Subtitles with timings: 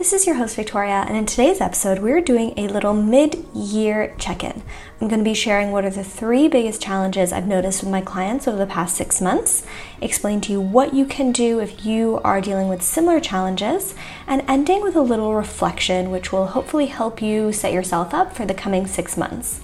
[0.00, 4.14] This is your host, Victoria, and in today's episode, we're doing a little mid year
[4.18, 4.62] check in.
[4.98, 8.00] I'm going to be sharing what are the three biggest challenges I've noticed with my
[8.00, 9.62] clients over the past six months,
[10.00, 13.94] explain to you what you can do if you are dealing with similar challenges,
[14.26, 18.46] and ending with a little reflection, which will hopefully help you set yourself up for
[18.46, 19.60] the coming six months.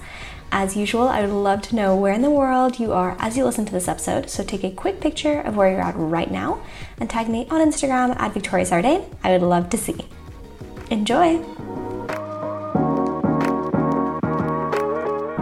[0.51, 3.43] As usual, I would love to know where in the world you are as you
[3.43, 4.29] listen to this episode.
[4.29, 6.61] So take a quick picture of where you're at right now
[6.99, 9.03] and tag me on Instagram at Victoria Sardain.
[9.23, 10.05] I would love to see.
[10.89, 11.37] Enjoy!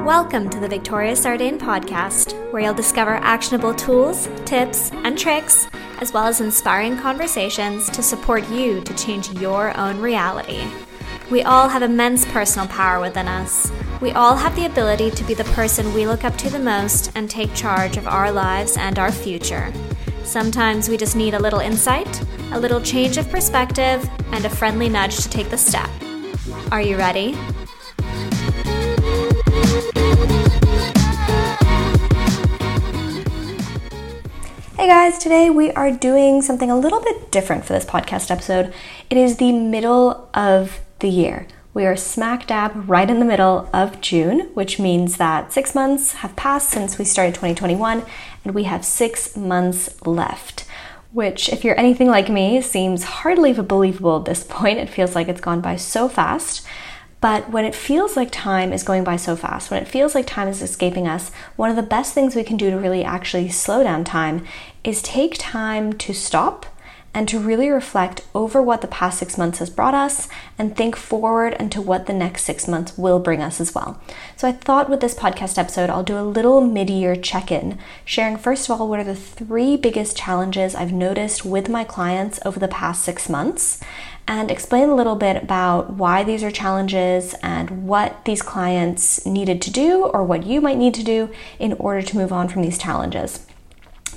[0.04, 5.68] Welcome to the Victoria Sardain podcast, where you'll discover actionable tools, tips, and tricks,
[6.00, 10.64] as well as inspiring conversations to support you to change your own reality.
[11.30, 13.72] We all have immense personal power within us.
[14.02, 17.12] We all have the ability to be the person we look up to the most
[17.14, 19.72] and take charge of our lives and our future.
[20.26, 22.22] Sometimes we just need a little insight,
[22.52, 25.88] a little change of perspective, and a friendly nudge to take the step.
[26.72, 27.34] Are you ready?
[34.76, 38.74] Hey guys, today we are doing something a little bit different for this podcast episode.
[39.12, 41.48] It is the middle of the year.
[41.76, 46.14] We are smack dab right in the middle of June, which means that six months
[46.14, 48.06] have passed since we started 2021
[48.46, 50.64] and we have six months left.
[51.12, 54.80] Which, if you're anything like me, seems hardly believable at this point.
[54.80, 56.66] It feels like it's gone by so fast.
[57.20, 60.28] But when it feels like time is going by so fast, when it feels like
[60.28, 63.50] time is escaping us, one of the best things we can do to really actually
[63.50, 64.46] slow down time
[64.86, 66.68] is take time to stop
[67.16, 70.28] and to really reflect over what the past six months has brought us
[70.60, 74.00] and think forward into what the next six months will bring us as well.
[74.36, 77.80] So, I thought with this podcast episode, I'll do a little mid year check in,
[78.04, 82.40] sharing first of all what are the three biggest challenges I've noticed with my clients
[82.46, 83.82] over the past six months.
[84.28, 89.62] And explain a little bit about why these are challenges and what these clients needed
[89.62, 92.64] to do or what you might need to do in order to move on from
[92.64, 93.46] these challenges.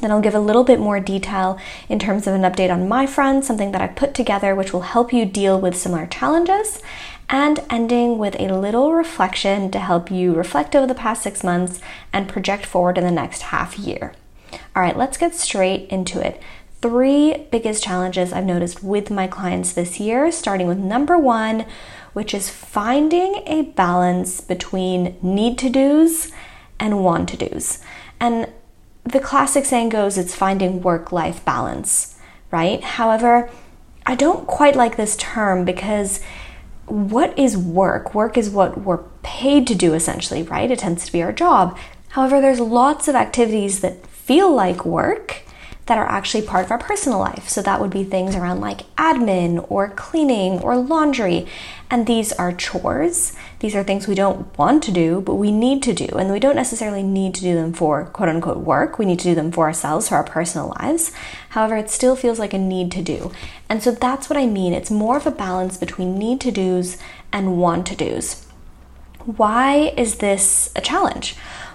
[0.00, 3.06] Then I'll give a little bit more detail in terms of an update on my
[3.06, 6.80] front, something that I put together which will help you deal with similar challenges,
[7.28, 11.80] and ending with a little reflection to help you reflect over the past six months
[12.12, 14.14] and project forward in the next half year.
[14.74, 16.40] All right, let's get straight into it.
[16.80, 21.66] Three biggest challenges I've noticed with my clients this year, starting with number one,
[22.12, 26.30] which is finding a balance between need to do's
[26.78, 27.80] and want to do's.
[28.20, 28.50] And
[29.12, 32.18] the classic saying goes it's finding work life balance,
[32.50, 32.82] right?
[32.82, 33.50] However,
[34.06, 36.20] I don't quite like this term because
[36.86, 38.14] what is work?
[38.14, 40.70] Work is what we're paid to do essentially, right?
[40.70, 41.78] It tends to be our job.
[42.10, 45.42] However, there's lots of activities that feel like work
[45.88, 47.48] that are actually part of our personal life.
[47.48, 51.46] So that would be things around like admin or cleaning or laundry.
[51.90, 53.32] And these are chores.
[53.60, 56.06] These are things we don't want to do, but we need to do.
[56.18, 58.98] And we don't necessarily need to do them for quote unquote work.
[58.98, 61.10] We need to do them for ourselves, for our personal lives.
[61.50, 63.32] However, it still feels like a need to do.
[63.70, 64.74] And so that's what I mean.
[64.74, 66.98] It's more of a balance between need to do's
[67.32, 68.46] and want to do's.
[69.24, 71.34] Why is this a challenge?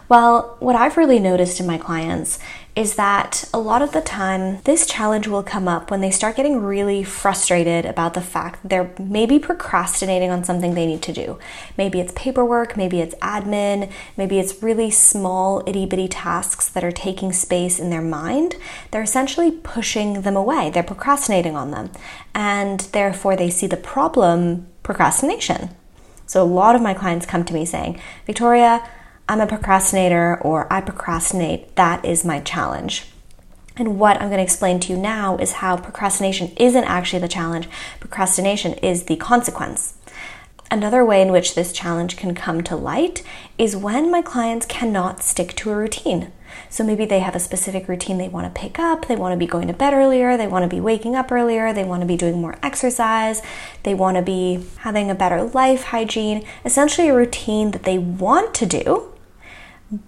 [0.09, 2.38] Well, what I've really noticed in my clients
[2.75, 6.36] is that a lot of the time this challenge will come up when they start
[6.36, 11.38] getting really frustrated about the fact they're maybe procrastinating on something they need to do.
[11.78, 16.91] Maybe it's paperwork, maybe it's admin, maybe it's really small itty bitty tasks that are
[16.91, 18.56] taking space in their mind.
[18.91, 21.91] They're essentially pushing them away, they're procrastinating on them,
[22.34, 25.70] and therefore they see the problem procrastination.
[26.25, 28.90] So a lot of my clients come to me saying, Victoria,
[29.28, 33.06] I'm a procrastinator or I procrastinate, that is my challenge.
[33.75, 37.28] And what I'm going to explain to you now is how procrastination isn't actually the
[37.28, 37.67] challenge,
[38.00, 39.95] procrastination is the consequence.
[40.69, 43.23] Another way in which this challenge can come to light
[43.57, 46.31] is when my clients cannot stick to a routine.
[46.69, 49.38] So maybe they have a specific routine they want to pick up, they want to
[49.38, 52.07] be going to bed earlier, they want to be waking up earlier, they want to
[52.07, 53.41] be doing more exercise,
[53.84, 58.53] they want to be having a better life hygiene, essentially a routine that they want
[58.55, 59.12] to do,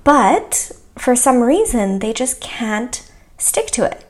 [0.03, 4.05] but for some reason they just can't stick to it.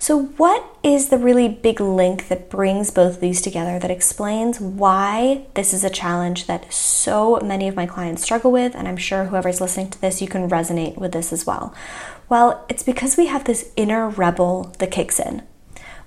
[0.00, 4.60] So, what is the really big link that brings both of these together that explains
[4.60, 8.76] why this is a challenge that so many of my clients struggle with?
[8.76, 11.74] And I'm sure whoever's listening to this, you can resonate with this as well.
[12.28, 15.42] Well, it's because we have this inner rebel that kicks in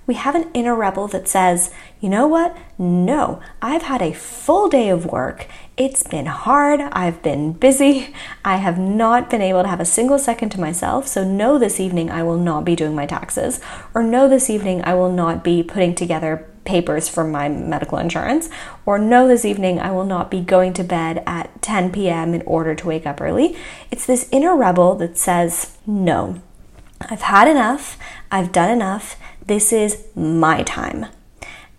[0.06, 2.56] we have an inner rebel that says, you know what?
[2.78, 5.46] No, I've had a full day of work.
[5.76, 6.80] It's been hard.
[6.80, 8.14] I've been busy.
[8.44, 11.06] I have not been able to have a single second to myself.
[11.06, 13.60] So, no, this evening I will not be doing my taxes.
[13.94, 18.48] Or, no, this evening I will not be putting together papers for my medical insurance,
[18.86, 22.34] or no, this evening I will not be going to bed at 10 p.m.
[22.34, 23.56] in order to wake up early.
[23.90, 26.40] It's this inner rebel that says, no,
[27.00, 27.98] I've had enough,
[28.30, 29.16] I've done enough,
[29.46, 31.06] this is my time.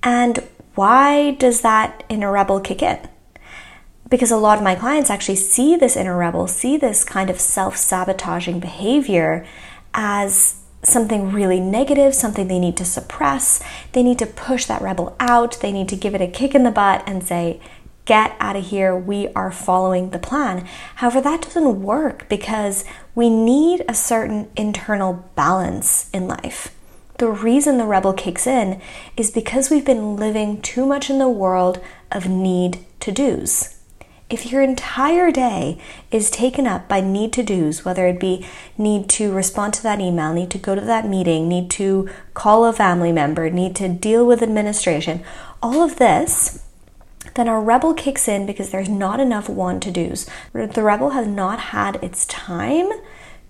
[0.02, 0.40] And
[0.76, 3.00] why does that inner rebel kick in?
[4.10, 7.40] Because a lot of my clients actually see this inner rebel, see this kind of
[7.40, 9.46] self sabotaging behavior
[9.94, 13.64] as something really negative, something they need to suppress.
[13.94, 15.60] They need to push that rebel out.
[15.62, 17.60] They need to give it a kick in the butt and say,
[18.06, 18.94] Get out of here.
[18.94, 20.68] We are following the plan.
[20.96, 22.84] However, that doesn't work because
[23.16, 26.76] we need a certain internal balance in life.
[27.24, 28.82] The reason the rebel kicks in
[29.16, 31.80] is because we've been living too much in the world
[32.12, 33.80] of need to do's.
[34.30, 35.80] If your entire day
[36.12, 38.46] is taken up by need to do's, whether it be
[38.78, 42.66] need to respond to that email, need to go to that meeting, need to call
[42.66, 45.24] a family member, need to deal with administration,
[45.62, 46.66] all of this,
[47.36, 50.30] then a rebel kicks in because there's not enough want to do's.
[50.52, 52.90] The rebel has not had its time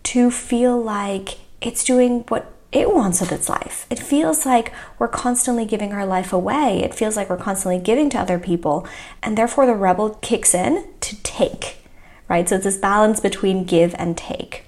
[0.03, 3.85] to feel like it's doing what it wants of its life.
[3.89, 6.81] It feels like we're constantly giving our life away.
[6.83, 8.87] It feels like we're constantly giving to other people.
[9.21, 11.77] And therefore, the rebel kicks in to take,
[12.27, 12.49] right?
[12.49, 14.65] So it's this balance between give and take.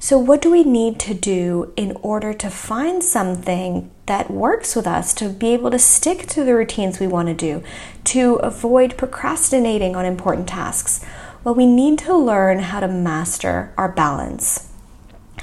[0.00, 4.86] So, what do we need to do in order to find something that works with
[4.86, 7.62] us, to be able to stick to the routines we want to do,
[8.06, 11.04] to avoid procrastinating on important tasks?
[11.44, 14.71] Well, we need to learn how to master our balance.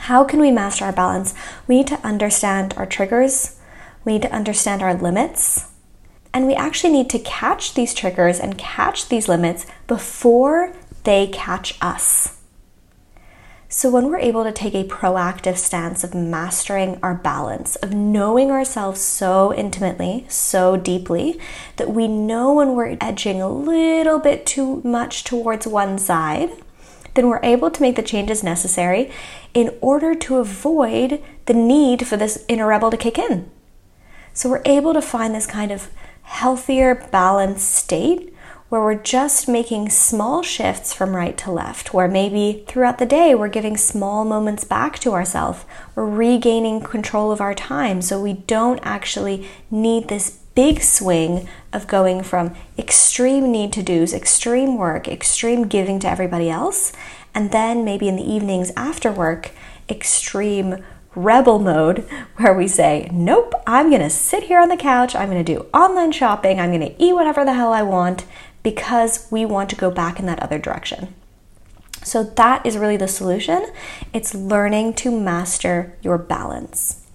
[0.04, 1.34] How can we master our balance?
[1.68, 3.60] We need to understand our triggers,
[4.06, 5.68] we need to understand our limits,
[6.34, 10.74] and we actually need to catch these triggers and catch these limits before
[11.04, 12.38] they catch us.
[13.72, 18.50] So, when we're able to take a proactive stance of mastering our balance, of knowing
[18.50, 21.40] ourselves so intimately, so deeply,
[21.76, 26.50] that we know when we're edging a little bit too much towards one side,
[27.14, 29.12] then we're able to make the changes necessary
[29.54, 33.50] in order to avoid the need for this inner rebel to kick in.
[34.34, 35.90] So we're able to find this kind of
[36.24, 38.34] healthier, balanced state
[38.70, 43.34] where we're just making small shifts from right to left, where maybe throughout the day
[43.34, 45.66] we're giving small moments back to ourselves,
[45.96, 51.88] we're regaining control of our time so we don't actually need this big swing of
[51.88, 56.92] going from extreme need to do's, extreme work, extreme giving to everybody else,
[57.34, 59.52] and then maybe in the evenings after work,
[59.90, 60.84] extreme
[61.16, 62.00] rebel mode
[62.38, 66.12] where we say, Nope, I'm gonna sit here on the couch, I'm gonna do online
[66.12, 68.26] shopping, I'm gonna eat whatever the hell I want
[68.64, 71.14] because we want to go back in that other direction.
[72.04, 73.68] So, that is really the solution.
[74.14, 77.06] It's learning to master your balance.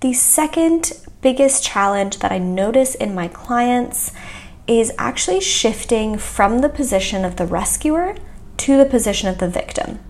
[0.00, 4.12] The second biggest challenge that I notice in my clients
[4.66, 8.16] is actually shifting from the position of the rescuer
[8.58, 10.00] to the position of the victim.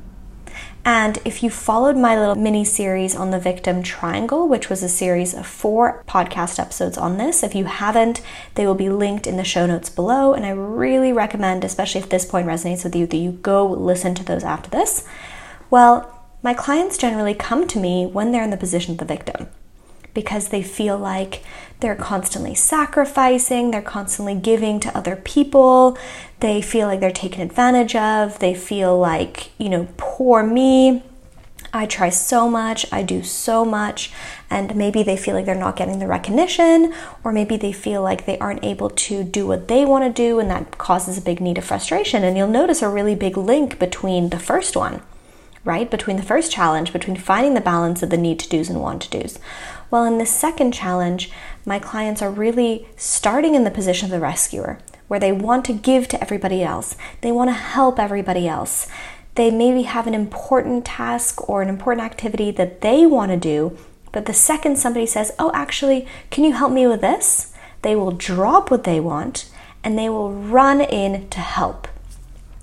[0.85, 4.89] And if you followed my little mini series on the victim triangle, which was a
[4.89, 8.21] series of four podcast episodes on this, if you haven't,
[8.57, 10.35] they will be linked in the show notes below.
[10.35, 14.17] And I really recommend, especially if this point resonates with you, that you go listen
[14.17, 15.07] to those after this.
[15.71, 16.09] Well,
[16.43, 19.49] my clients generally come to me when they're in the position of the victim
[20.15, 21.43] because they feel like
[21.81, 25.99] they're constantly sacrificing, they're constantly giving to other people,
[26.41, 31.03] they feel like they're taken advantage of, they feel like, you know, poor me.
[31.75, 34.13] I try so much, I do so much,
[34.51, 36.93] and maybe they feel like they're not getting the recognition,
[37.25, 40.39] or maybe they feel like they aren't able to do what they want to do,
[40.39, 42.25] and that causes a big need of frustration.
[42.25, 45.01] And you'll notice a really big link between the first one,
[45.65, 45.91] right?
[45.91, 49.01] Between the first challenge, between finding the balance of the need to do's and want
[49.03, 49.39] to do's.
[49.93, 51.31] Well, in the second challenge,
[51.67, 55.75] my clients are really starting in the position of the rescuer, where they want to
[55.75, 58.89] give to everybody else, they want to help everybody else.
[59.35, 63.77] They maybe have an important task or an important activity that they want to do,
[64.13, 67.53] but the second somebody says, Oh, actually, can you help me with this?
[67.83, 69.51] They will drop what they want
[69.85, 71.87] and they will run in to help.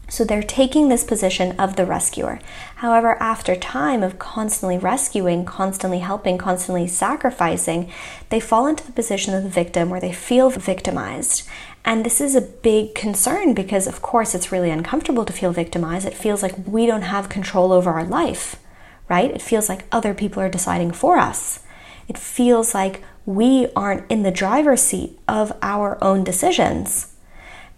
[0.09, 2.39] So they're taking this position of the rescuer.
[2.77, 7.91] However, after time of constantly rescuing, constantly helping, constantly sacrificing,
[8.29, 11.47] they fall into the position of the victim where they feel victimized.
[11.85, 16.07] And this is a big concern because, of course, it's really uncomfortable to feel victimized.
[16.07, 18.55] It feels like we don't have control over our life,
[19.07, 19.31] right?
[19.31, 21.61] It feels like other people are deciding for us.
[22.07, 27.13] It feels like we aren't in the driver's seat of our own decisions.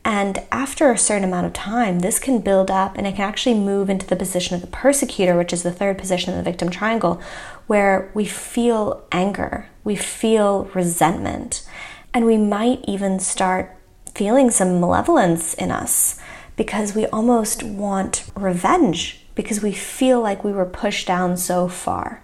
[0.04, 3.56] And after a certain amount of time, this can build up and it can actually
[3.56, 6.70] move into the position of the persecutor, which is the third position of the victim
[6.70, 7.22] triangle,
[7.68, 11.68] where we feel anger, we feel resentment.
[12.14, 13.78] And we might even start
[14.16, 16.20] feeling some malevolence in us
[16.56, 22.22] because we almost want revenge because we feel like we were pushed down so far.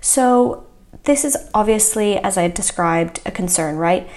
[0.00, 0.66] So,
[1.04, 4.08] this is obviously, as I described, a concern, right?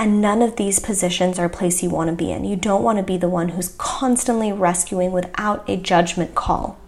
[0.00, 2.46] And none of these positions are a place you want to be in.
[2.46, 6.78] You don't want to be the one who's constantly rescuing without a judgment call.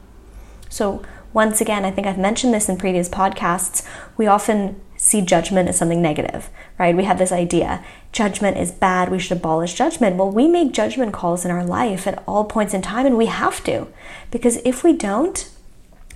[0.71, 1.03] So,
[1.35, 3.87] once again, I think I've mentioned this in previous podcasts.
[4.17, 6.97] We often see judgment as something negative, right?
[6.97, 10.17] We have this idea judgment is bad, we should abolish judgment.
[10.17, 13.27] Well, we make judgment calls in our life at all points in time, and we
[13.27, 13.89] have to.
[14.31, 15.51] Because if we don't,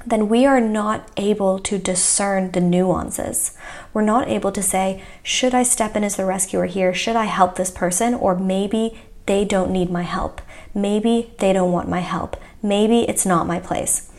[0.07, 3.57] then we are not able to discern the nuances.
[3.93, 6.95] We're not able to say, should I step in as the rescuer here?
[6.95, 8.15] Should I help this person?
[8.15, 10.41] Or maybe they don't need my help.
[10.73, 12.37] Maybe they don't want my help.
[12.63, 14.11] Maybe it's not my place.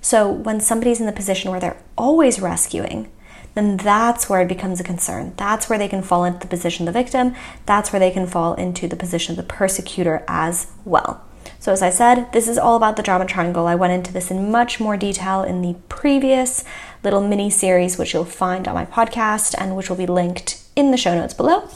[0.00, 3.10] So when somebody's in the position where they're always rescuing,
[3.54, 5.32] then that's where it becomes a concern.
[5.36, 7.34] That's where they can fall into the position of the victim.
[7.64, 11.25] That's where they can fall into the position of the persecutor as well.
[11.58, 13.66] So, as I said, this is all about the drama triangle.
[13.66, 16.64] I went into this in much more detail in the previous
[17.02, 20.90] little mini series, which you'll find on my podcast and which will be linked in
[20.90, 21.68] the show notes below.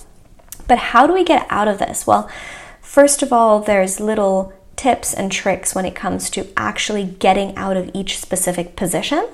[0.67, 2.07] But how do we get out of this?
[2.07, 2.31] Well,
[2.81, 7.77] first of all, there's little tips and tricks when it comes to actually getting out
[7.77, 9.27] of each specific position,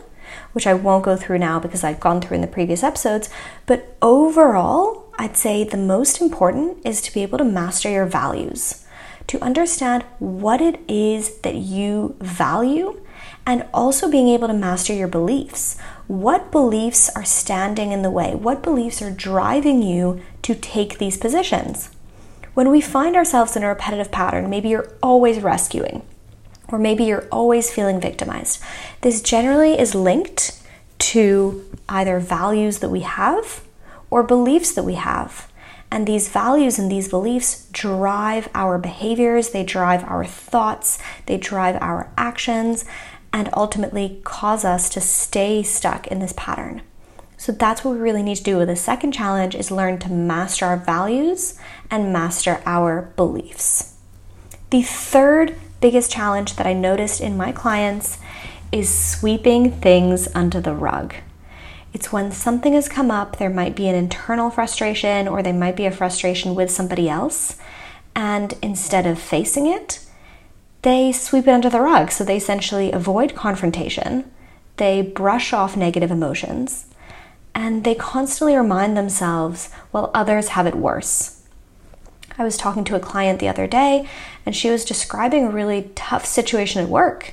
[0.52, 3.28] which I won't go through now because I've gone through in the previous episodes.
[3.66, 8.85] But overall, I'd say the most important is to be able to master your values
[9.28, 13.00] to understand what it is that you value
[13.46, 15.78] and also being able to master your beliefs.
[16.06, 18.34] What beliefs are standing in the way?
[18.34, 21.90] What beliefs are driving you to take these positions?
[22.54, 26.02] When we find ourselves in a repetitive pattern, maybe you're always rescuing,
[26.68, 28.62] or maybe you're always feeling victimized.
[29.02, 30.62] This generally is linked
[30.98, 33.62] to either values that we have
[34.10, 35.52] or beliefs that we have.
[35.90, 41.76] And these values and these beliefs drive our behaviors, they drive our thoughts, they drive
[41.80, 42.84] our actions,
[43.32, 46.82] and ultimately cause us to stay stuck in this pattern.
[47.36, 50.10] So that's what we really need to do with the second challenge is learn to
[50.10, 51.58] master our values
[51.90, 53.94] and master our beliefs.
[54.70, 58.18] The third biggest challenge that I noticed in my clients
[58.72, 61.14] is sweeping things under the rug.
[61.96, 65.76] It's when something has come up, there might be an internal frustration or there might
[65.76, 67.56] be a frustration with somebody else,
[68.14, 70.04] and instead of facing it,
[70.82, 72.10] they sweep it under the rug.
[72.10, 74.30] So they essentially avoid confrontation,
[74.76, 76.84] they brush off negative emotions,
[77.54, 81.44] and they constantly remind themselves, well, others have it worse.
[82.36, 84.06] I was talking to a client the other day,
[84.44, 87.32] and she was describing a really tough situation at work.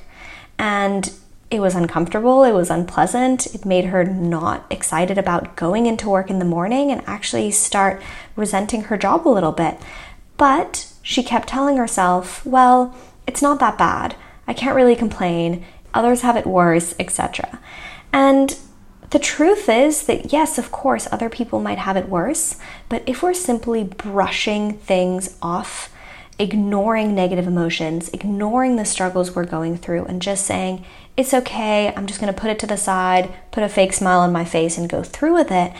[0.58, 1.12] And
[1.54, 6.30] it was uncomfortable, it was unpleasant, it made her not excited about going into work
[6.30, 8.02] in the morning and actually start
[8.36, 9.78] resenting her job a little bit.
[10.36, 12.94] But she kept telling herself, well,
[13.26, 14.16] it's not that bad.
[14.46, 15.64] I can't really complain.
[15.94, 17.60] Others have it worse, etc.
[18.12, 18.58] And
[19.10, 22.58] the truth is that, yes, of course, other people might have it worse,
[22.88, 25.94] but if we're simply brushing things off,
[26.38, 30.84] ignoring negative emotions, ignoring the struggles we're going through, and just saying,
[31.16, 34.20] it's okay, I'm just going to put it to the side, put a fake smile
[34.20, 35.72] on my face, and go through with it,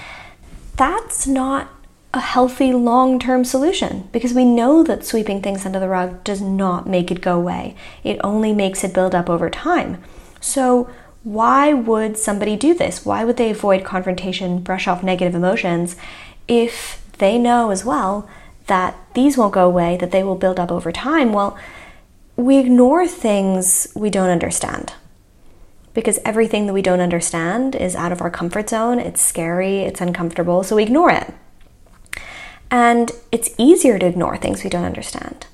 [0.76, 1.69] that's not
[2.12, 6.41] a healthy long term solution because we know that sweeping things under the rug does
[6.41, 7.75] not make it go away.
[8.05, 10.03] It only makes it build up over time.
[10.41, 10.88] So,
[11.25, 13.05] why would somebody do this?
[13.05, 15.97] Why would they avoid confrontation, brush off negative emotions
[16.47, 18.29] if they know as well
[18.67, 21.33] that these won't go away, that they will build up over time?
[21.33, 21.59] Well,
[22.37, 24.93] we ignore things we don't understand
[25.94, 28.98] because everything that we don't understand is out of our comfort zone.
[28.98, 31.32] It's scary, it's uncomfortable, so we ignore it.
[32.70, 35.46] And it's easier to ignore things we don't understand.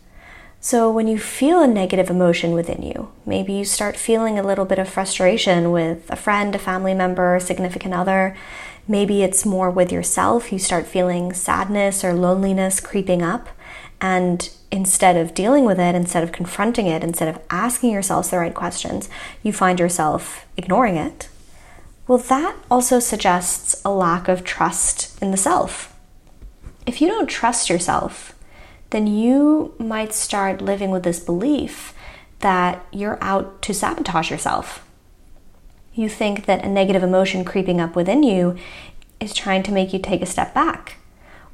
[0.62, 4.66] So, when you feel a negative emotion within you, maybe you start feeling a little
[4.66, 8.36] bit of frustration with a friend, a family member, a significant other.
[8.86, 10.52] Maybe it's more with yourself.
[10.52, 13.48] You start feeling sadness or loneliness creeping up.
[14.02, 18.38] And instead of dealing with it, instead of confronting it, instead of asking yourselves the
[18.38, 19.08] right questions,
[19.42, 21.28] you find yourself ignoring it.
[22.06, 25.94] Well, that also suggests a lack of trust in the self.
[26.86, 28.34] If you don't trust yourself,
[28.90, 31.94] then you might start living with this belief
[32.40, 34.84] that you're out to sabotage yourself.
[35.94, 38.56] You think that a negative emotion creeping up within you
[39.20, 40.96] is trying to make you take a step back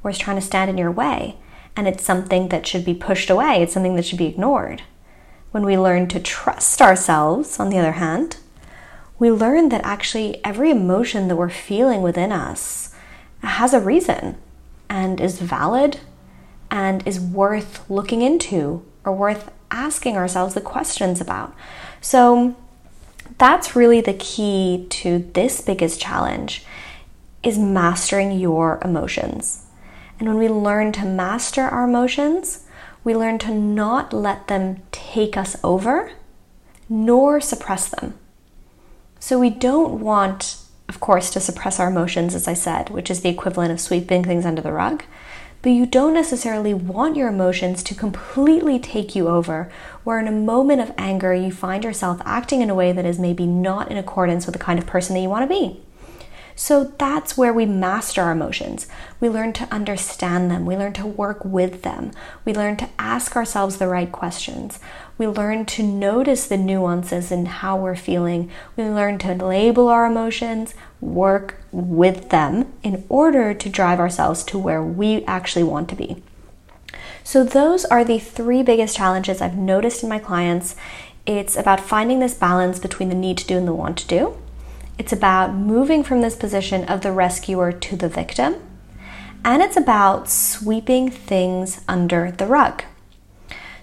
[0.03, 1.37] or is trying to stand in your way
[1.77, 4.83] and it's something that should be pushed away, it's something that should be ignored.
[5.51, 8.39] When we learn to trust ourselves, on the other hand,
[9.19, 12.95] we learn that actually every emotion that we're feeling within us
[13.43, 14.37] has a reason.
[14.89, 16.01] and is valid
[16.71, 21.55] and is worth looking into or worth asking ourselves the questions about.
[22.01, 22.57] So
[23.39, 26.65] that's really the key to this biggest challenge
[27.43, 29.66] is mastering your emotions.
[30.19, 32.65] And when we learn to master our emotions,
[33.05, 36.13] we learn to not let them take us over
[36.89, 38.15] nor suppress them.
[39.19, 40.59] So we don't want,
[40.89, 44.25] of course, to suppress our emotions, as I said, which is the equivalent of sweeping
[44.25, 45.03] things under the rug
[45.67, 49.69] but you don't necessarily want your emotions to completely take you over,
[50.05, 53.19] where in a moment of anger you find yourself acting in a way that is
[53.19, 55.81] maybe not in accordance with the kind of person that you want to be.
[56.59, 58.87] So that's where we master our emotions.
[59.21, 60.65] We learn to understand them.
[60.65, 62.13] We learn to work with them.
[62.47, 64.81] We learn to ask ourselves the right questions.
[65.19, 68.51] We learn to notice the nuances in how we're feeling.
[68.75, 74.59] We learn to label our emotions, work with them in order to drive ourselves to
[74.59, 76.23] where we actually want to be.
[77.23, 80.75] So, those are the three biggest challenges I've noticed in my clients.
[81.27, 84.39] It's about finding this balance between the need to do and the want to do.
[84.99, 88.57] It's about moving from this position of the rescuer to the victim.
[89.45, 92.83] And it's about sweeping things under the rug.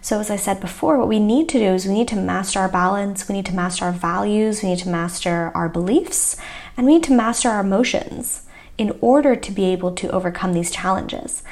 [0.02, 2.60] So, as I said before, what we need to do is we need to master
[2.60, 6.36] our balance, we need to master our values, we need to master our beliefs,
[6.76, 8.46] and we need to master our emotions
[8.78, 11.44] in order to be able to overcome these challenges.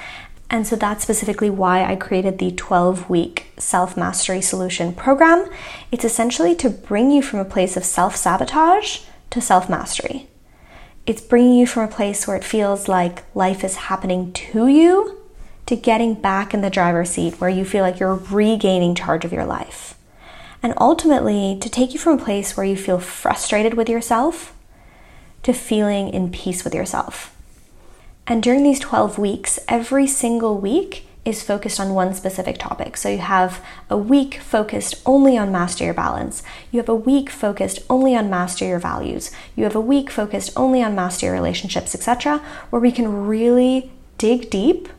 [0.49, 5.49] And so that's specifically why I created the 12 week self mastery solution program.
[5.89, 8.99] It's essentially to bring you from a place of self sabotage
[9.31, 10.27] to self mastery.
[11.07, 15.17] It's bringing you from a place where it feels like life is happening to you
[15.65, 19.33] to getting back in the driver's seat where you feel like you're regaining charge of
[19.33, 19.97] your life.
[20.61, 24.53] And ultimately, to take you from a place where you feel frustrated with yourself
[25.41, 27.35] to feeling in peace with yourself.
[28.27, 32.97] And during these 12 weeks, every single week, is focused on one specific topic.
[32.97, 36.41] So you have a week focused only on master your balance.
[36.71, 39.29] You have a week focused only on master your values.
[39.55, 42.39] You have a week focused only on master your relationships, etc.,
[42.71, 44.89] where we can really dig deep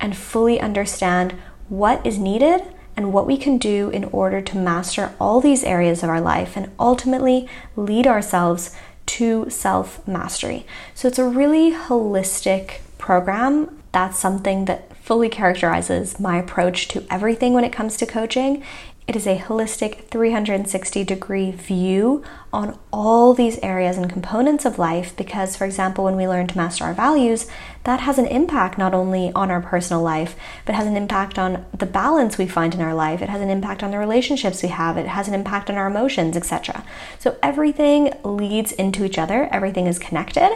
[0.00, 1.34] and fully understand
[1.68, 2.62] what is needed
[2.96, 6.56] and what we can do in order to master all these areas of our life
[6.56, 10.66] and ultimately lead ourselves to self mastery.
[10.94, 13.81] So it's a really holistic program.
[13.92, 18.62] That's something that fully characterizes my approach to everything when it comes to coaching.
[19.06, 25.16] It is a holistic 360 degree view on all these areas and components of life
[25.16, 27.46] because, for example, when we learn to master our values,
[27.84, 31.64] that has an impact not only on our personal life, but has an impact on
[31.76, 33.22] the balance we find in our life.
[33.22, 34.96] It has an impact on the relationships we have.
[34.96, 36.84] It has an impact on our emotions, etc.
[37.18, 40.50] So everything leads into each other, everything is connected,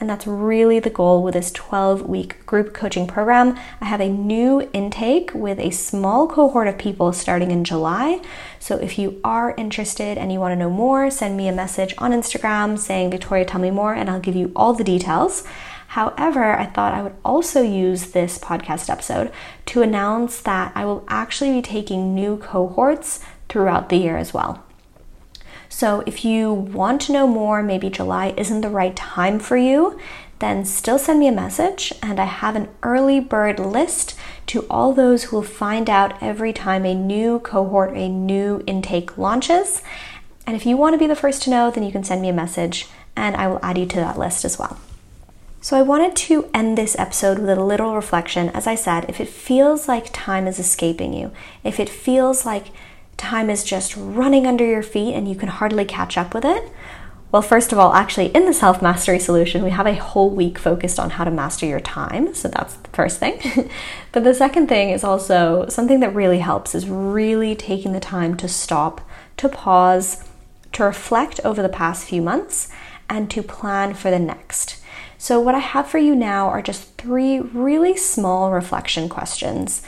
[0.00, 3.56] and that's really the goal with this 12 week group coaching program.
[3.80, 8.20] I have a new intake with a small cohort of people starting in July.
[8.62, 11.96] So if you are interested and you want to know more, send me a message
[11.98, 15.42] on Instagram saying, Victoria, tell me more, and I'll give you all the details.
[15.88, 19.32] However, I thought I would also use this podcast episode
[19.66, 24.64] to announce that I will actually be taking new cohorts throughout the year as well.
[25.68, 29.98] So, if you want to know more, maybe July isn't the right time for you,
[30.42, 34.14] then still send me a message, and I have an early bird list
[34.48, 39.16] to all those who will find out every time a new cohort, a new intake
[39.16, 39.82] launches.
[40.46, 42.28] And if you want to be the first to know, then you can send me
[42.28, 44.80] a message and I will add you to that list as well.
[45.60, 48.48] So, I wanted to end this episode with a little reflection.
[48.48, 51.30] As I said, if it feels like time is escaping you,
[51.62, 52.66] if it feels like
[53.16, 56.72] time is just running under your feet and you can hardly catch up with it,
[57.32, 60.58] well, first of all, actually, in the self mastery solution, we have a whole week
[60.58, 62.34] focused on how to master your time.
[62.34, 63.70] So that's the first thing.
[64.12, 68.36] but the second thing is also something that really helps is really taking the time
[68.36, 69.00] to stop,
[69.38, 70.28] to pause,
[70.72, 72.68] to reflect over the past few months,
[73.08, 74.82] and to plan for the next.
[75.16, 79.80] So, what I have for you now are just three really small reflection questions.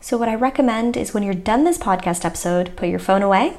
[0.00, 3.56] So, what I recommend is when you're done this podcast episode, put your phone away,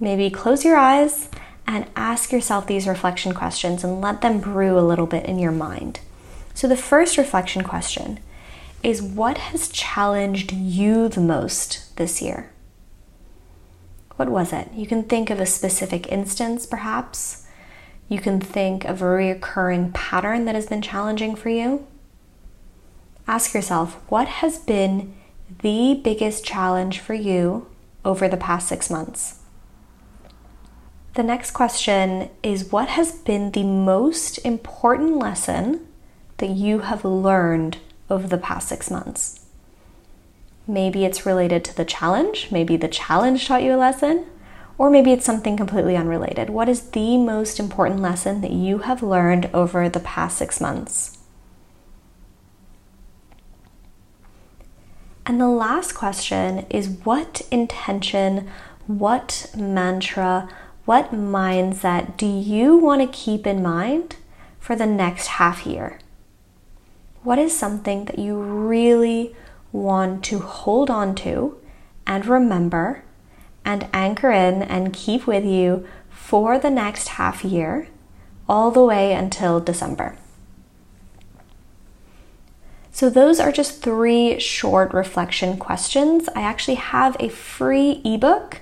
[0.00, 1.28] maybe close your eyes,
[1.70, 5.52] and ask yourself these reflection questions and let them brew a little bit in your
[5.52, 6.00] mind.
[6.52, 8.18] So, the first reflection question
[8.82, 12.50] is What has challenged you the most this year?
[14.16, 14.68] What was it?
[14.74, 17.46] You can think of a specific instance, perhaps.
[18.08, 21.86] You can think of a recurring pattern that has been challenging for you.
[23.28, 25.14] Ask yourself what has been
[25.62, 27.68] the biggest challenge for you
[28.04, 29.39] over the past six months?
[31.14, 35.86] The next question is What has been the most important lesson
[36.38, 39.44] that you have learned over the past six months?
[40.66, 42.48] Maybe it's related to the challenge.
[42.52, 44.26] Maybe the challenge taught you a lesson.
[44.78, 46.48] Or maybe it's something completely unrelated.
[46.48, 51.18] What is the most important lesson that you have learned over the past six months?
[55.26, 58.48] And the last question is what intention,
[58.86, 60.48] what mantra,
[60.90, 64.16] what mindset do you want to keep in mind
[64.58, 66.00] for the next half year?
[67.22, 69.36] What is something that you really
[69.70, 71.56] want to hold on to
[72.08, 73.04] and remember
[73.64, 77.86] and anchor in and keep with you for the next half year,
[78.48, 80.16] all the way until December.
[82.90, 86.28] So, those are just three short reflection questions.
[86.34, 88.60] I actually have a free ebook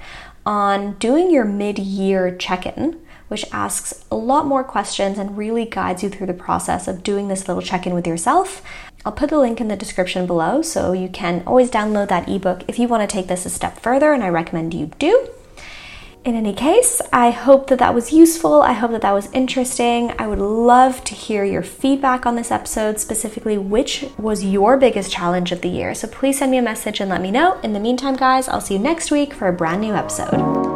[0.49, 5.65] on doing your mid year check in, which asks a lot more questions and really
[5.65, 8.63] guides you through the process of doing this little check in with yourself
[9.05, 12.63] I'll put the link in the description below so you can always download that ebook
[12.69, 15.31] if you want to take this a step further, and I recommend you do.
[16.29, 18.61] In any case, I hope that that was useful.
[18.61, 20.13] I hope that that was interesting.
[20.19, 25.11] I would love to hear your feedback on this episode, specifically which was your biggest
[25.11, 25.95] challenge of the year.
[25.95, 27.59] So please send me a message and let me know.
[27.63, 30.68] In the meantime, guys, I'll see you next week for a brand new episode.